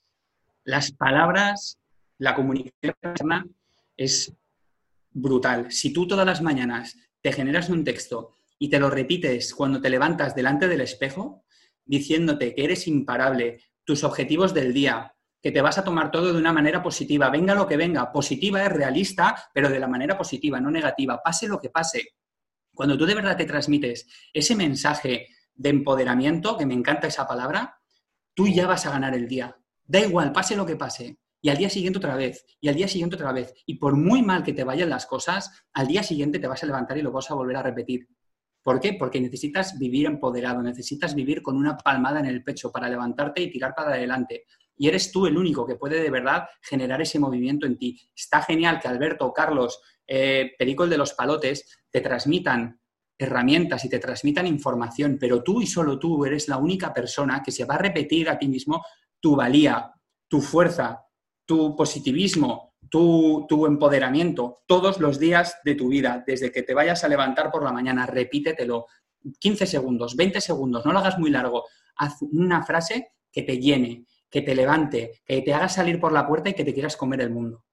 [0.67, 1.79] Las palabras,
[2.17, 3.55] la comunicación
[3.95, 4.33] es
[5.11, 5.71] brutal.
[5.71, 9.89] Si tú todas las mañanas te generas un texto y te lo repites cuando te
[9.89, 11.45] levantas delante del espejo,
[11.85, 16.39] diciéndote que eres imparable, tus objetivos del día, que te vas a tomar todo de
[16.39, 20.59] una manera positiva, venga lo que venga, positiva es realista, pero de la manera positiva,
[20.59, 22.15] no negativa, pase lo que pase.
[22.73, 27.79] Cuando tú de verdad te transmites ese mensaje de empoderamiento, que me encanta esa palabra,
[28.33, 29.57] tú ya vas a ganar el día.
[29.87, 31.17] Da igual, pase lo que pase.
[31.41, 33.53] Y al día siguiente otra vez, y al día siguiente otra vez.
[33.65, 36.65] Y por muy mal que te vayan las cosas, al día siguiente te vas a
[36.65, 38.07] levantar y lo vas a volver a repetir.
[38.61, 38.93] ¿Por qué?
[38.93, 43.49] Porque necesitas vivir empoderado, necesitas vivir con una palmada en el pecho para levantarte y
[43.49, 44.43] tirar para adelante.
[44.75, 47.97] Y eres tú el único que puede de verdad generar ese movimiento en ti.
[48.13, 52.81] Está genial que Alberto, Carlos, eh, de los palotes, te transmitan
[53.17, 57.51] herramientas y te transmitan información, pero tú y solo tú eres la única persona que
[57.51, 58.83] se va a repetir a ti mismo
[59.19, 59.93] tu valía,
[60.27, 61.05] tu fuerza,
[61.45, 67.03] tu positivismo, tu, tu, empoderamiento todos los días de tu vida, desde que te vayas
[67.03, 68.85] a levantar por la mañana, repítetelo.
[69.39, 71.65] 15 segundos, 20 segundos, no lo hagas muy largo.
[71.97, 76.27] Haz una frase que te llene, que te levante, que te haga salir por la
[76.27, 77.63] puerta y que te quieras comer el mundo.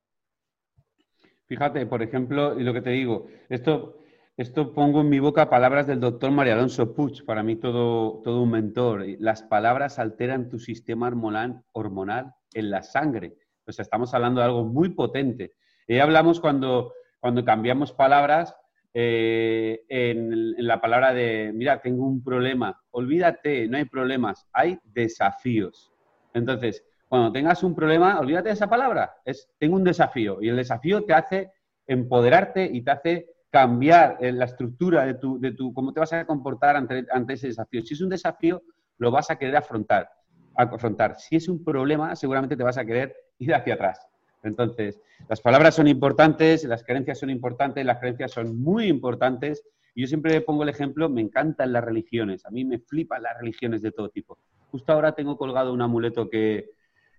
[1.47, 4.04] Fíjate, por ejemplo, y lo que te digo, esto
[4.37, 8.43] esto pongo en mi boca palabras del doctor María Alonso Puig, para mí todo, todo
[8.43, 9.05] un mentor.
[9.21, 13.37] Las palabras alteran tu sistema hormonal, en la sangre.
[13.65, 15.53] O sea, estamos hablando de algo muy potente.
[15.87, 18.57] Y hablamos cuando, cuando cambiamos palabras
[18.93, 22.81] eh, en, en, la palabra de, mira, tengo un problema.
[22.91, 25.93] Olvídate, no hay problemas, hay desafíos.
[26.33, 29.15] Entonces, cuando tengas un problema, olvídate de esa palabra.
[29.25, 30.43] Es, tengo un desafío.
[30.43, 31.53] Y el desafío te hace
[31.87, 36.13] empoderarte y te hace cambiar eh, la estructura de tu, de tu, cómo te vas
[36.13, 37.83] a comportar ante, ante ese desafío.
[37.83, 38.65] Si es un desafío,
[38.99, 40.11] lo vas a querer afrontar,
[40.57, 41.15] afrontar.
[41.21, 44.09] Si es un problema, seguramente te vas a querer ir hacia atrás.
[44.43, 49.63] Entonces, las palabras son importantes, las creencias son importantes, las creencias son muy importantes.
[49.95, 53.39] Y yo siempre pongo el ejemplo, me encantan las religiones, a mí me flipan las
[53.39, 54.37] religiones de todo tipo.
[54.73, 56.71] Justo ahora tengo colgado un amuleto que,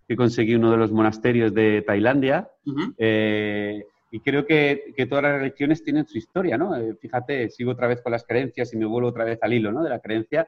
[0.06, 2.52] que conseguí uno de los monasterios de Tailandia.
[2.98, 6.76] Eh, y creo que, que, todas las religiones tienen su historia, ¿no?
[6.76, 9.72] Eh, fíjate, sigo otra vez con las creencias y me vuelvo otra vez al hilo,
[9.72, 9.84] ¿no?
[9.84, 10.48] De la creencia.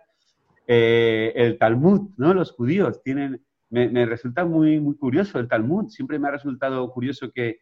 [0.67, 2.33] Eh, el Talmud, ¿no?
[2.33, 3.43] Los judíos tienen...
[3.69, 5.89] Me, me, resulta muy, muy curioso el Talmud.
[5.89, 7.59] Siempre me ha resultado curioso que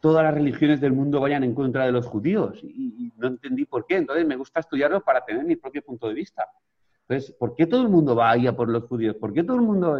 [0.00, 3.66] todas las religiones del mundo vayan en contra de los judíos y, y no entendí
[3.66, 3.96] por qué.
[3.96, 6.46] Entonces me gusta estudiarlo para tener mi propio punto de vista.
[7.06, 9.16] Entonces, ¿por qué todo el mundo va ahí a por los judíos?
[9.16, 9.98] ¿Por qué todo el mundo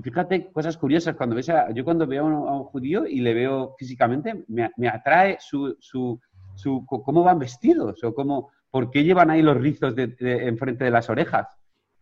[0.00, 3.34] y fíjate, cosas curiosas, cuando ves a, yo cuando veo a un, judío y le
[3.34, 6.18] veo físicamente, me, me atrae su, su,
[6.54, 10.84] su, cómo van vestidos o cómo, por qué llevan ahí los rizos de, de, enfrente
[10.84, 11.48] de las orejas.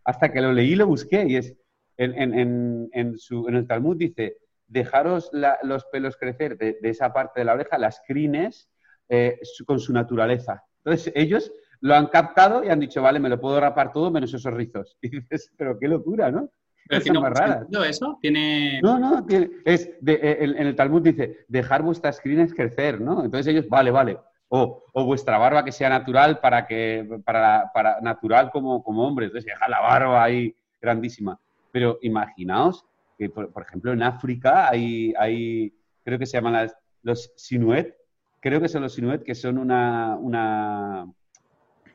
[0.05, 1.57] Hasta que lo leí y lo busqué y es,
[1.97, 5.29] en, en, en, su, en el Talmud dice, dejaros
[5.63, 8.69] los pelos crecer de, de, esa parte de la oreja, las crines,
[9.09, 10.63] eh, con su naturaleza.
[10.85, 14.33] Entonces ellos lo han captado y han dicho, vale, me lo puedo rapar todo menos
[14.33, 14.97] esos rizos.
[15.01, 16.49] Y dices, pero qué locura, ¿no?
[16.89, 17.39] Pero tiene más
[17.87, 18.17] eso?
[18.19, 18.81] ¿Tiene...
[18.81, 22.99] No, no, tiene, es de, eh, en, en, el Talmud dice, dejar vuestras crines crecer,
[22.99, 23.23] ¿no?
[23.23, 24.17] Entonces ellos, vale, vale.
[24.47, 29.27] O, o vuestra barba que sea natural para que, para, para natural como, como hombre.
[29.27, 31.39] Entonces dejar la barba ahí grandísima.
[31.71, 32.83] Pero imaginaos
[33.19, 35.71] que, por, por ejemplo, en África hay, hay,
[36.03, 37.95] creo que se llaman las, los Sinuet,
[38.39, 41.05] creo que son los Sinuet, que son una, una,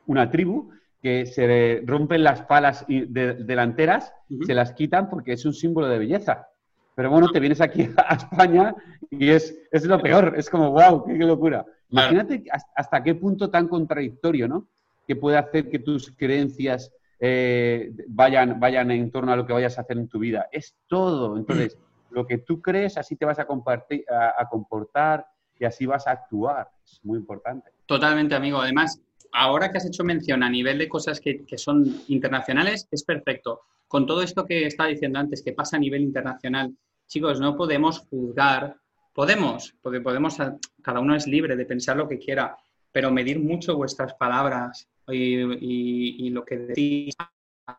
[0.05, 0.71] una tribu
[1.05, 4.45] que se rompen las palas de, delanteras, uh -huh.
[4.47, 6.47] se las quitan porque es un símbolo de belleza.
[6.95, 8.73] Pero bueno, te vienes aquí a España
[9.11, 11.63] y es, es lo peor, es como, wow, qué, locura.
[11.91, 12.43] Imagínate
[12.75, 14.65] hasta qué punto tan contradictorio, ¿no?
[15.07, 19.77] Que puede hacer que tus creencias eh, vayan, vayan en torno a lo que vayas
[19.77, 20.47] a hacer en tu vida.
[20.51, 21.37] Es todo.
[21.37, 21.77] Entonces,
[22.09, 25.27] lo que tú crees, así te vas a, compartir, a, a comportar
[25.59, 26.67] y así vas a actuar.
[26.83, 27.69] Es muy importante.
[27.85, 28.59] Totalmente, amigo.
[28.59, 28.99] Además,
[29.35, 33.61] ahora que has hecho mención a nivel de cosas que, que, son internacionales, es perfecto.
[33.87, 36.75] Con todo esto que estaba diciendo antes, que pasa a nivel internacional,
[37.07, 38.77] chicos, no podemos juzgar,
[39.13, 40.37] podemos, porque podemos,
[40.81, 42.57] cada uno es libre de pensar lo que quiera,
[42.91, 47.15] pero medir mucho vuestras palabras y, lo que decís,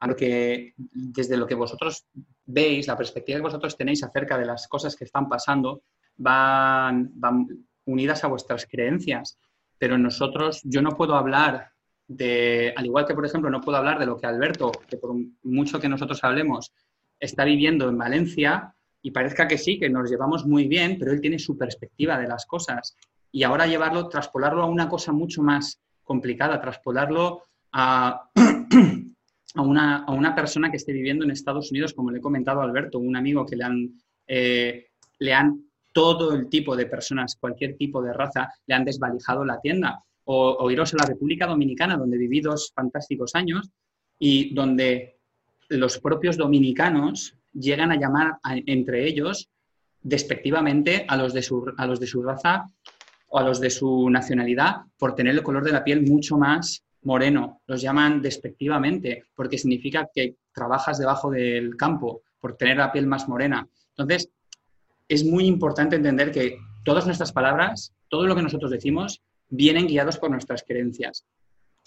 [0.06, 2.06] lo que, desde lo que vosotros
[2.44, 5.82] veis, la perspectiva que vosotros tenéis acerca de las cosas que están pasando,
[6.16, 7.12] van
[7.84, 9.38] unidas a vuestras creencias
[9.78, 11.70] pero nosotros, yo no puedo hablar
[12.08, 15.14] de, al igual que por ejemplo no puedo hablar de lo que Alberto, que por
[15.42, 16.72] mucho que nosotros hablemos,
[17.18, 21.20] está viviendo en Valencia y parezca que sí, que nos llevamos muy bien, pero él
[21.20, 22.96] tiene su perspectiva de las cosas.
[23.30, 28.30] Y ahora llevarlo, traspolarlo a una cosa mucho más complicada, traspolarlo a,
[29.54, 32.60] a, una, a una persona que esté viviendo en Estados Unidos, como le he comentado
[32.60, 33.90] a Alberto, un amigo que le han,
[34.26, 34.86] eh,
[35.18, 35.60] le han
[35.96, 40.04] todo el tipo de personas, cualquier tipo de raza, le han desvalijado la tienda.
[40.24, 43.70] O, o iros a la República Dominicana, donde viví dos fantásticos años
[44.18, 45.16] y donde
[45.70, 49.48] los propios dominicanos llegan a llamar entre ellos
[50.02, 52.66] despectivamente a los, de su, a los de su raza
[53.28, 56.84] o a los de su nacionalidad por tener el color de la piel mucho más
[57.04, 57.62] moreno.
[57.66, 63.26] Los llaman despectivamente porque significa que trabajas debajo del campo por tener la piel más
[63.28, 63.66] morena.
[63.96, 64.28] Entonces,
[65.08, 70.18] es muy importante entender que todas nuestras palabras, todo lo que nosotros decimos, vienen guiados
[70.18, 71.24] por nuestras creencias.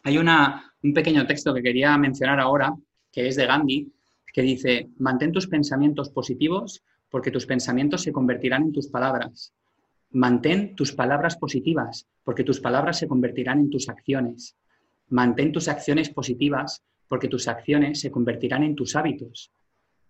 [0.04, 2.74] Hay una, un pequeño texto que quería mencionar ahora,
[3.12, 3.92] que es de Gandhi,
[4.34, 9.54] que dice, mantén tus pensamientos positivos porque tus pensamientos se convertirán en tus palabras.
[10.12, 14.56] Mantén tus palabras positivas porque tus palabras se convertirán en tus acciones.
[15.10, 19.52] Mantén tus acciones positivas porque tus acciones se convertirán en tus hábitos.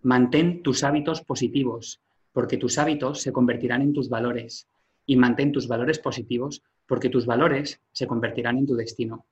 [0.01, 2.01] Mantén tus hábitos positivos
[2.39, 4.69] porque tus hábitos se convertirán en tus valores
[5.05, 9.25] y mantén tus valores positivos porque tus valores se convertirán en tu destino.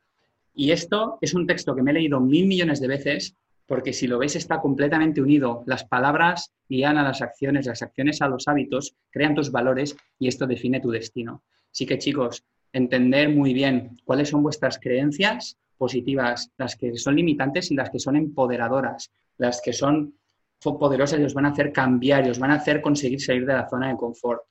[0.54, 4.08] Y esto es un texto que me he leído mil millones de veces porque si
[4.08, 5.64] lo ves está completamente unido.
[5.68, 10.28] Las palabras guían a las acciones, las acciones a los hábitos, crean tus valores y
[10.28, 11.44] esto define tu destino.
[11.72, 12.44] Así que chicos,
[12.74, 18.00] entender muy bien cuáles son vuestras creencias positivas, las que son limitantes y las que
[18.00, 20.17] son empoderadoras, las que son
[20.60, 23.46] son poderosas y os van a hacer cambiar y os van a hacer conseguir salir
[23.46, 24.42] de la zona de confort.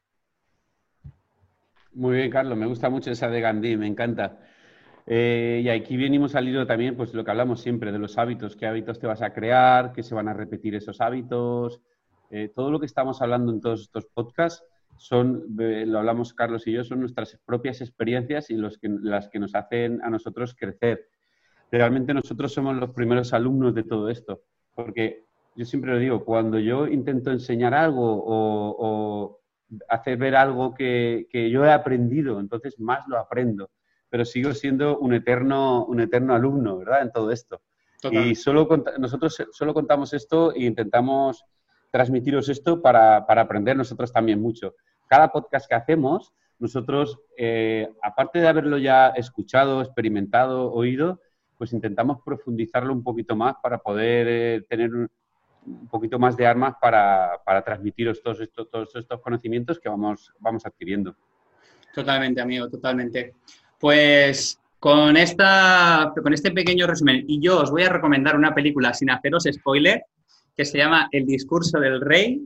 [1.93, 4.39] Muy bien, Carlos, me gusta mucho esa de Gandhi, me encanta.
[5.07, 8.57] Eh, y aquí venimos al hilo también, pues lo que hablamos siempre, de los hábitos,
[8.57, 11.81] qué hábitos te vas a crear, qué se van a repetir esos hábitos.
[12.31, 14.65] Eh, todo lo que estamos hablando en todos estos podcasts
[14.99, 19.55] son, eh, lo hablamos Carlos y yo, son nuestras propias experiencias y las que nos
[19.55, 21.09] hacen a nosotros crecer.
[21.71, 24.43] Realmente nosotros somos los primeros alumnos de todo esto,
[24.75, 25.25] porque
[25.57, 29.41] yo siempre lo digo, cuando yo intento enseñar algo o, o
[29.89, 33.71] hacer ver algo que, que, yo he aprendido, entonces más lo aprendo,
[34.09, 37.03] pero sigo siendo un eterno, un eterno alumno, ¿verdad?
[37.03, 37.63] En todo esto.
[38.01, 38.27] Total.
[38.27, 41.45] Y solo nosotros solo contamos esto e intentamos
[41.91, 44.75] transmitiros esto para, aprender nosotros también mucho.
[45.07, 51.21] Cada podcast que hacemos, nosotros, eh, aparte de haberlo ya escuchado, experimentado, oído,
[51.57, 55.11] pues intentamos profundizarlo un poquito más para poder eh, tener un,
[55.91, 61.17] poquito más de armas para, transmitiros todos estos, todos estos conocimientos que vamos, vamos adquiriendo.
[61.95, 63.35] Totalmente, amigo, totalmente.
[63.79, 68.93] Pues con, esta, con este pequeño resumen, y yo os voy a recomendar una película
[68.95, 70.05] sin haceros spoiler,
[70.57, 72.43] que se llama El discurso del rey,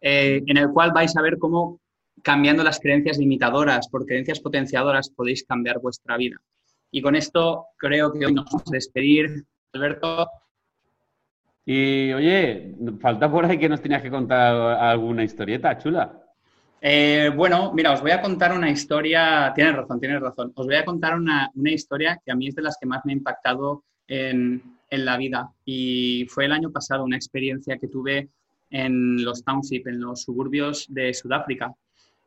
[0.00, 1.80] eh, en el cual vais a ver cómo
[2.22, 6.36] cambiando las creencias limitadoras por creencias potenciadoras podéis cambiar vuestra vida.
[6.90, 9.44] Y con esto creo que hoy nos vamos a despedir.
[9.72, 10.28] Alberto.
[11.64, 16.22] Y oye, falta por ahí que nos tenías que contar alguna historieta chula.
[16.80, 20.74] Eh, bueno, mira, os voy a contar una historia, tienes razón, tienes razón, os voy
[20.74, 23.84] a contar una, historia que a mí es de las que más me ha impactado
[24.08, 28.30] en, en, la vida y fue el año pasado una experiencia que tuve
[28.70, 31.72] en los townships, en los suburbios de Sudáfrica.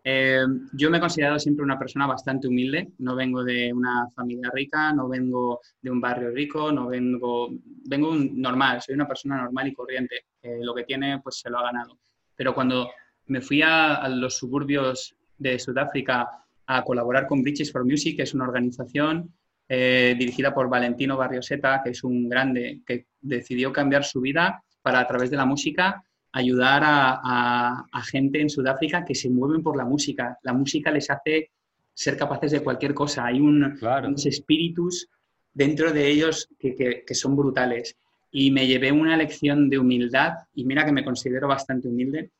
[0.08, 4.52] Eh, yo me he considerado siempre una persona bastante humilde, no vengo de una familia
[4.54, 7.50] rica, no vengo de un barrio rico, no vengo,
[7.88, 10.28] vengo normal, soy una persona normal y corriente,
[10.62, 11.98] lo que tiene pues se lo ha ganado.
[12.36, 12.91] Pero cuando
[13.26, 16.30] me fui a, los suburbios de Sudáfrica
[16.68, 19.34] a colaborar con Bridges for Music, que es una organización
[19.68, 25.00] eh, dirigida por Valentino Barrioseta, que es un grande que decidió cambiar su vida para
[25.00, 26.04] a través de la música
[26.36, 30.38] ayudar a, gente en Sudáfrica que se mueven por la música.
[30.43, 31.52] La música les hace
[31.93, 33.26] ser capaces de cualquier cosa.
[33.26, 35.08] Hay un, unos espíritus
[35.54, 37.95] dentro de ellos que, son brutales.
[38.32, 42.32] Y me llevé una lección de humildad, y mira que me considero bastante humilde,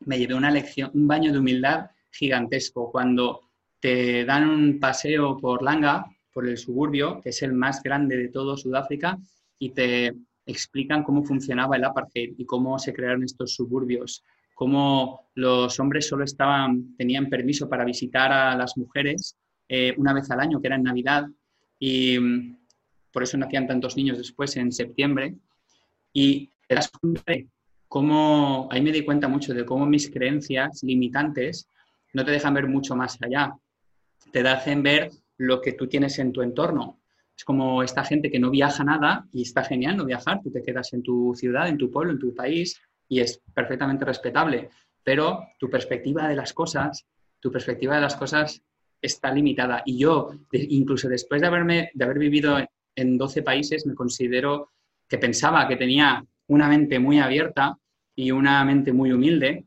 [0.00, 2.90] me llevé una lección, un baño de humildad gigantesco.
[2.90, 3.42] Cuando
[3.78, 8.28] te dan un paseo por Langa, por el suburbio, que es el más grande de
[8.30, 9.16] todo Sudáfrica,
[9.60, 10.12] y te,
[10.48, 16.24] explican cómo funcionaba el apartheid y cómo se crearon estos suburbios, cómo los hombres solo
[16.24, 19.36] estaban, tenían permiso para visitar a las mujeres
[19.68, 21.26] eh, una vez al año, que era en Navidad,
[21.78, 22.58] y mm,
[23.12, 25.34] por eso nacían tantos niños después en septiembre.
[26.12, 27.34] Y te das cuenta
[27.86, 31.68] cómo, ahí me di cuenta mucho de cómo mis creencias limitantes
[32.14, 33.54] no te dejan ver mucho más allá,
[34.32, 36.98] te hacen ver lo que tú tienes en tu entorno,
[37.38, 40.60] es como esta gente que no viaja nada y está genial no viajar, tú te
[40.60, 44.70] quedas en tu ciudad, en tu pueblo, en tu país y es perfectamente respetable,
[45.04, 47.06] pero tu perspectiva de las cosas,
[47.38, 48.60] tu perspectiva de las cosas
[49.00, 49.84] está limitada.
[49.86, 52.58] Y yo, incluso después de, haberme, de haber vivido
[52.96, 54.72] en 12 países, me considero
[55.08, 57.78] que pensaba que tenía una mente muy abierta
[58.16, 59.64] y una mente muy humilde,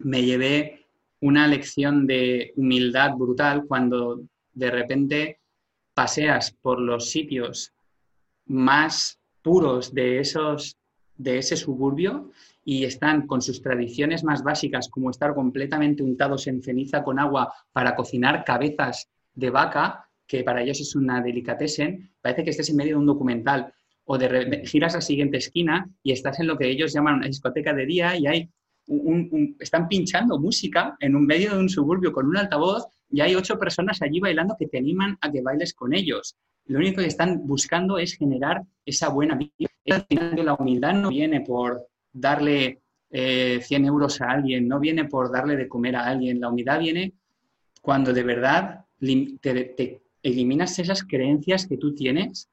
[0.00, 0.84] me llevé
[1.20, 4.20] una lección de humildad brutal cuando
[4.52, 5.38] de repente
[5.98, 7.72] paseas por los sitios
[8.46, 10.76] más puros de, esos,
[11.16, 12.30] de ese suburbio
[12.64, 17.52] y están con sus tradiciones más básicas, como estar completamente untados en ceniza con agua
[17.72, 22.76] para cocinar cabezas de vaca, que para ellos es una delicatessen, parece que estés en
[22.76, 23.74] medio de un documental.
[24.04, 27.26] O de giras a la siguiente esquina y estás en lo que ellos llaman una
[27.26, 28.48] discoteca de día y hay
[29.58, 33.58] están pinchando música en un medio de un suburbio con un altavoz y hay ocho
[33.58, 36.36] personas allí bailando que te animan a que bailes con ellos.
[36.66, 39.70] Lo único que están buscando es generar esa buena vida.
[39.90, 45.06] Al final, la humildad no viene por darle 100 eh, euros a alguien, no viene
[45.06, 46.40] por darle de comer a alguien.
[46.40, 47.14] La humildad viene
[47.80, 48.84] cuando de verdad
[49.40, 52.50] te, eliminas esas creencias que tú tienes,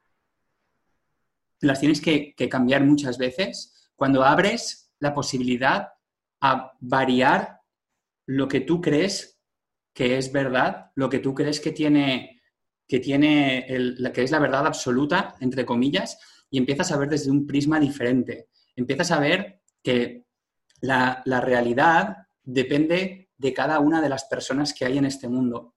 [1.59, 5.89] las tienes que cambiar muchas veces, cuando abres la posibilidad
[6.39, 7.59] a variar
[8.25, 9.34] lo que tú crees
[9.95, 12.41] que es verdad, lo que tú crees que tiene,
[12.85, 13.65] que tiene
[13.97, 17.79] la que es la verdad absoluta, entre comillas, y empiezas a ver desde un prisma
[17.79, 18.49] diferente.
[18.75, 20.25] Empiezas a ver que
[20.81, 25.75] la, la realidad depende de cada una de las personas que hay en este mundo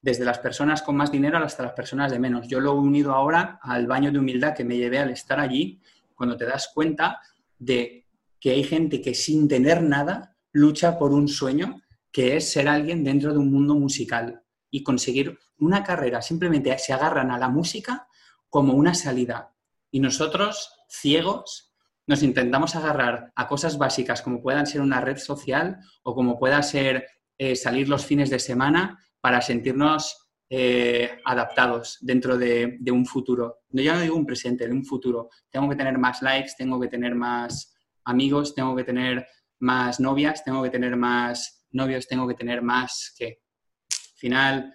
[0.00, 2.48] desde las personas con más dinero hasta las personas de menos.
[2.48, 5.80] Yo lo he unido ahora al baño de humildad que me llevé al estar allí,
[6.16, 7.20] cuando te das cuenta
[7.58, 8.08] de
[8.40, 11.81] que hay gente que sin tener nada lucha por un sueño
[12.12, 16.22] que es ser alguien dentro de un mundo musical y conseguir una carrera.
[16.22, 18.06] Simplemente se agarran a la música
[18.48, 19.54] como una salida.
[19.90, 21.74] Y nosotros, ciegos,
[22.06, 26.62] nos intentamos agarrar a cosas básicas como puedan ser una red social o como pueda
[26.62, 27.06] ser
[27.38, 33.60] eh, salir los fines de semana para sentirnos eh, adaptados dentro de, de, un futuro.
[33.70, 35.30] No, ya no digo un presente, de un futuro.
[35.50, 39.26] Tengo que tener más likes, tengo que tener más amigos, tengo que tener
[39.60, 43.26] más novias, tengo que tener más novios tengo que tener más que.
[43.26, 44.74] Al final,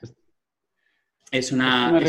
[1.32, 2.00] es una...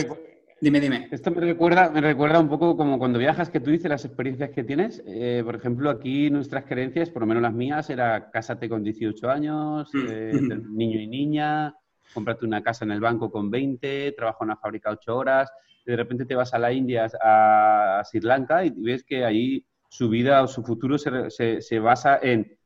[0.60, 1.06] Dime, dime.
[1.12, 4.50] Esto me recuerda, me recuerda un poco como cuando viajas, que tú dices las experiencias
[4.50, 5.00] que tienes.
[5.06, 9.30] Eh, por ejemplo, aquí nuestras creencias, por lo menos las mías, era cásate con 18
[9.30, 10.06] años, Mm.
[10.10, 10.32] eh,
[10.72, 11.72] niño y niña,
[12.12, 15.48] cómprate una casa en el banco con 20, trabaja en una fábrica 8 horas,
[15.86, 19.64] de repente te vas a la India, a, a Sri Lanka, y ves que ahí
[19.88, 22.57] su vida o su futuro se, se- se basa en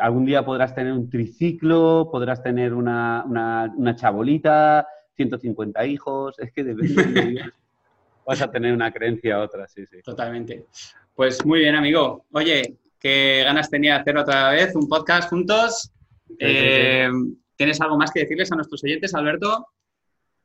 [0.00, 4.86] algún día podrás tener un triciclo, podrás tener una, una, una chabolita,
[5.16, 7.50] 150 hijos, es que depende de vivas,
[8.26, 10.02] vas a tener una creencia u otra, sí, sí.
[10.02, 10.66] Totalmente.
[11.14, 12.24] Pues muy bien, amigo.
[12.32, 15.92] Oye, qué ganas tenía de hacer otra vez un podcast juntos.
[16.28, 17.10] sí, Eh,
[17.56, 19.68] ¿Tienes algo más que decirles a nuestros oyentes, Alberto?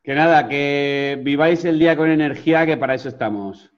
[0.04, 3.72] Que nada, que viváis el día con energía, que para eso estamos.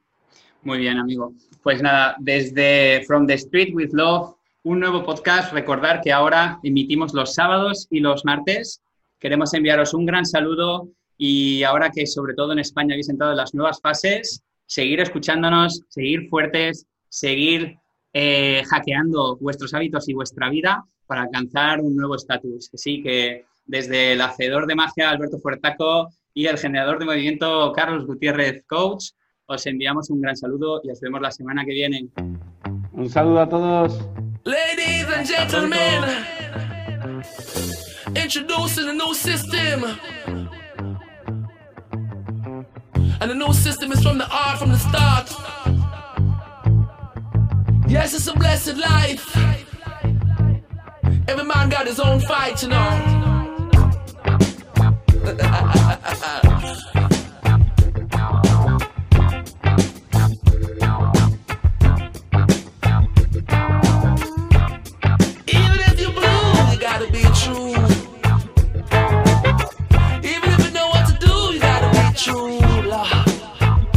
[0.61, 1.33] Muy bien, amigo.
[1.63, 5.53] Pues nada, desde From the Street with Love, un nuevo podcast.
[5.53, 8.81] Recordar que ahora emitimos los sábados y los martes.
[9.19, 13.37] Queremos enviaros un gran saludo y ahora que sobre todo en España habéis entrado en
[13.37, 17.77] las nuevas fases, seguir escuchándonos, seguir fuertes, seguir
[18.13, 22.69] eh, hackeando vuestros hábitos y vuestra vida para alcanzar un nuevo estatus.
[22.73, 28.05] Así que desde el hacedor de magia Alberto Fuertaco y el generador de movimiento Carlos
[28.05, 29.11] Gutiérrez Coach,
[29.45, 32.07] os enviamos un gran saludo y os vemos la semana que viene.
[32.93, 33.99] Un saludo a todos.
[34.45, 36.25] Ladies and gentlemen,
[38.15, 39.83] introducing a new system.
[43.21, 45.29] And the new system is from the art from the start.
[47.89, 49.35] Yes, it's a blessed life.
[51.27, 53.25] Every man got his own fight, you know.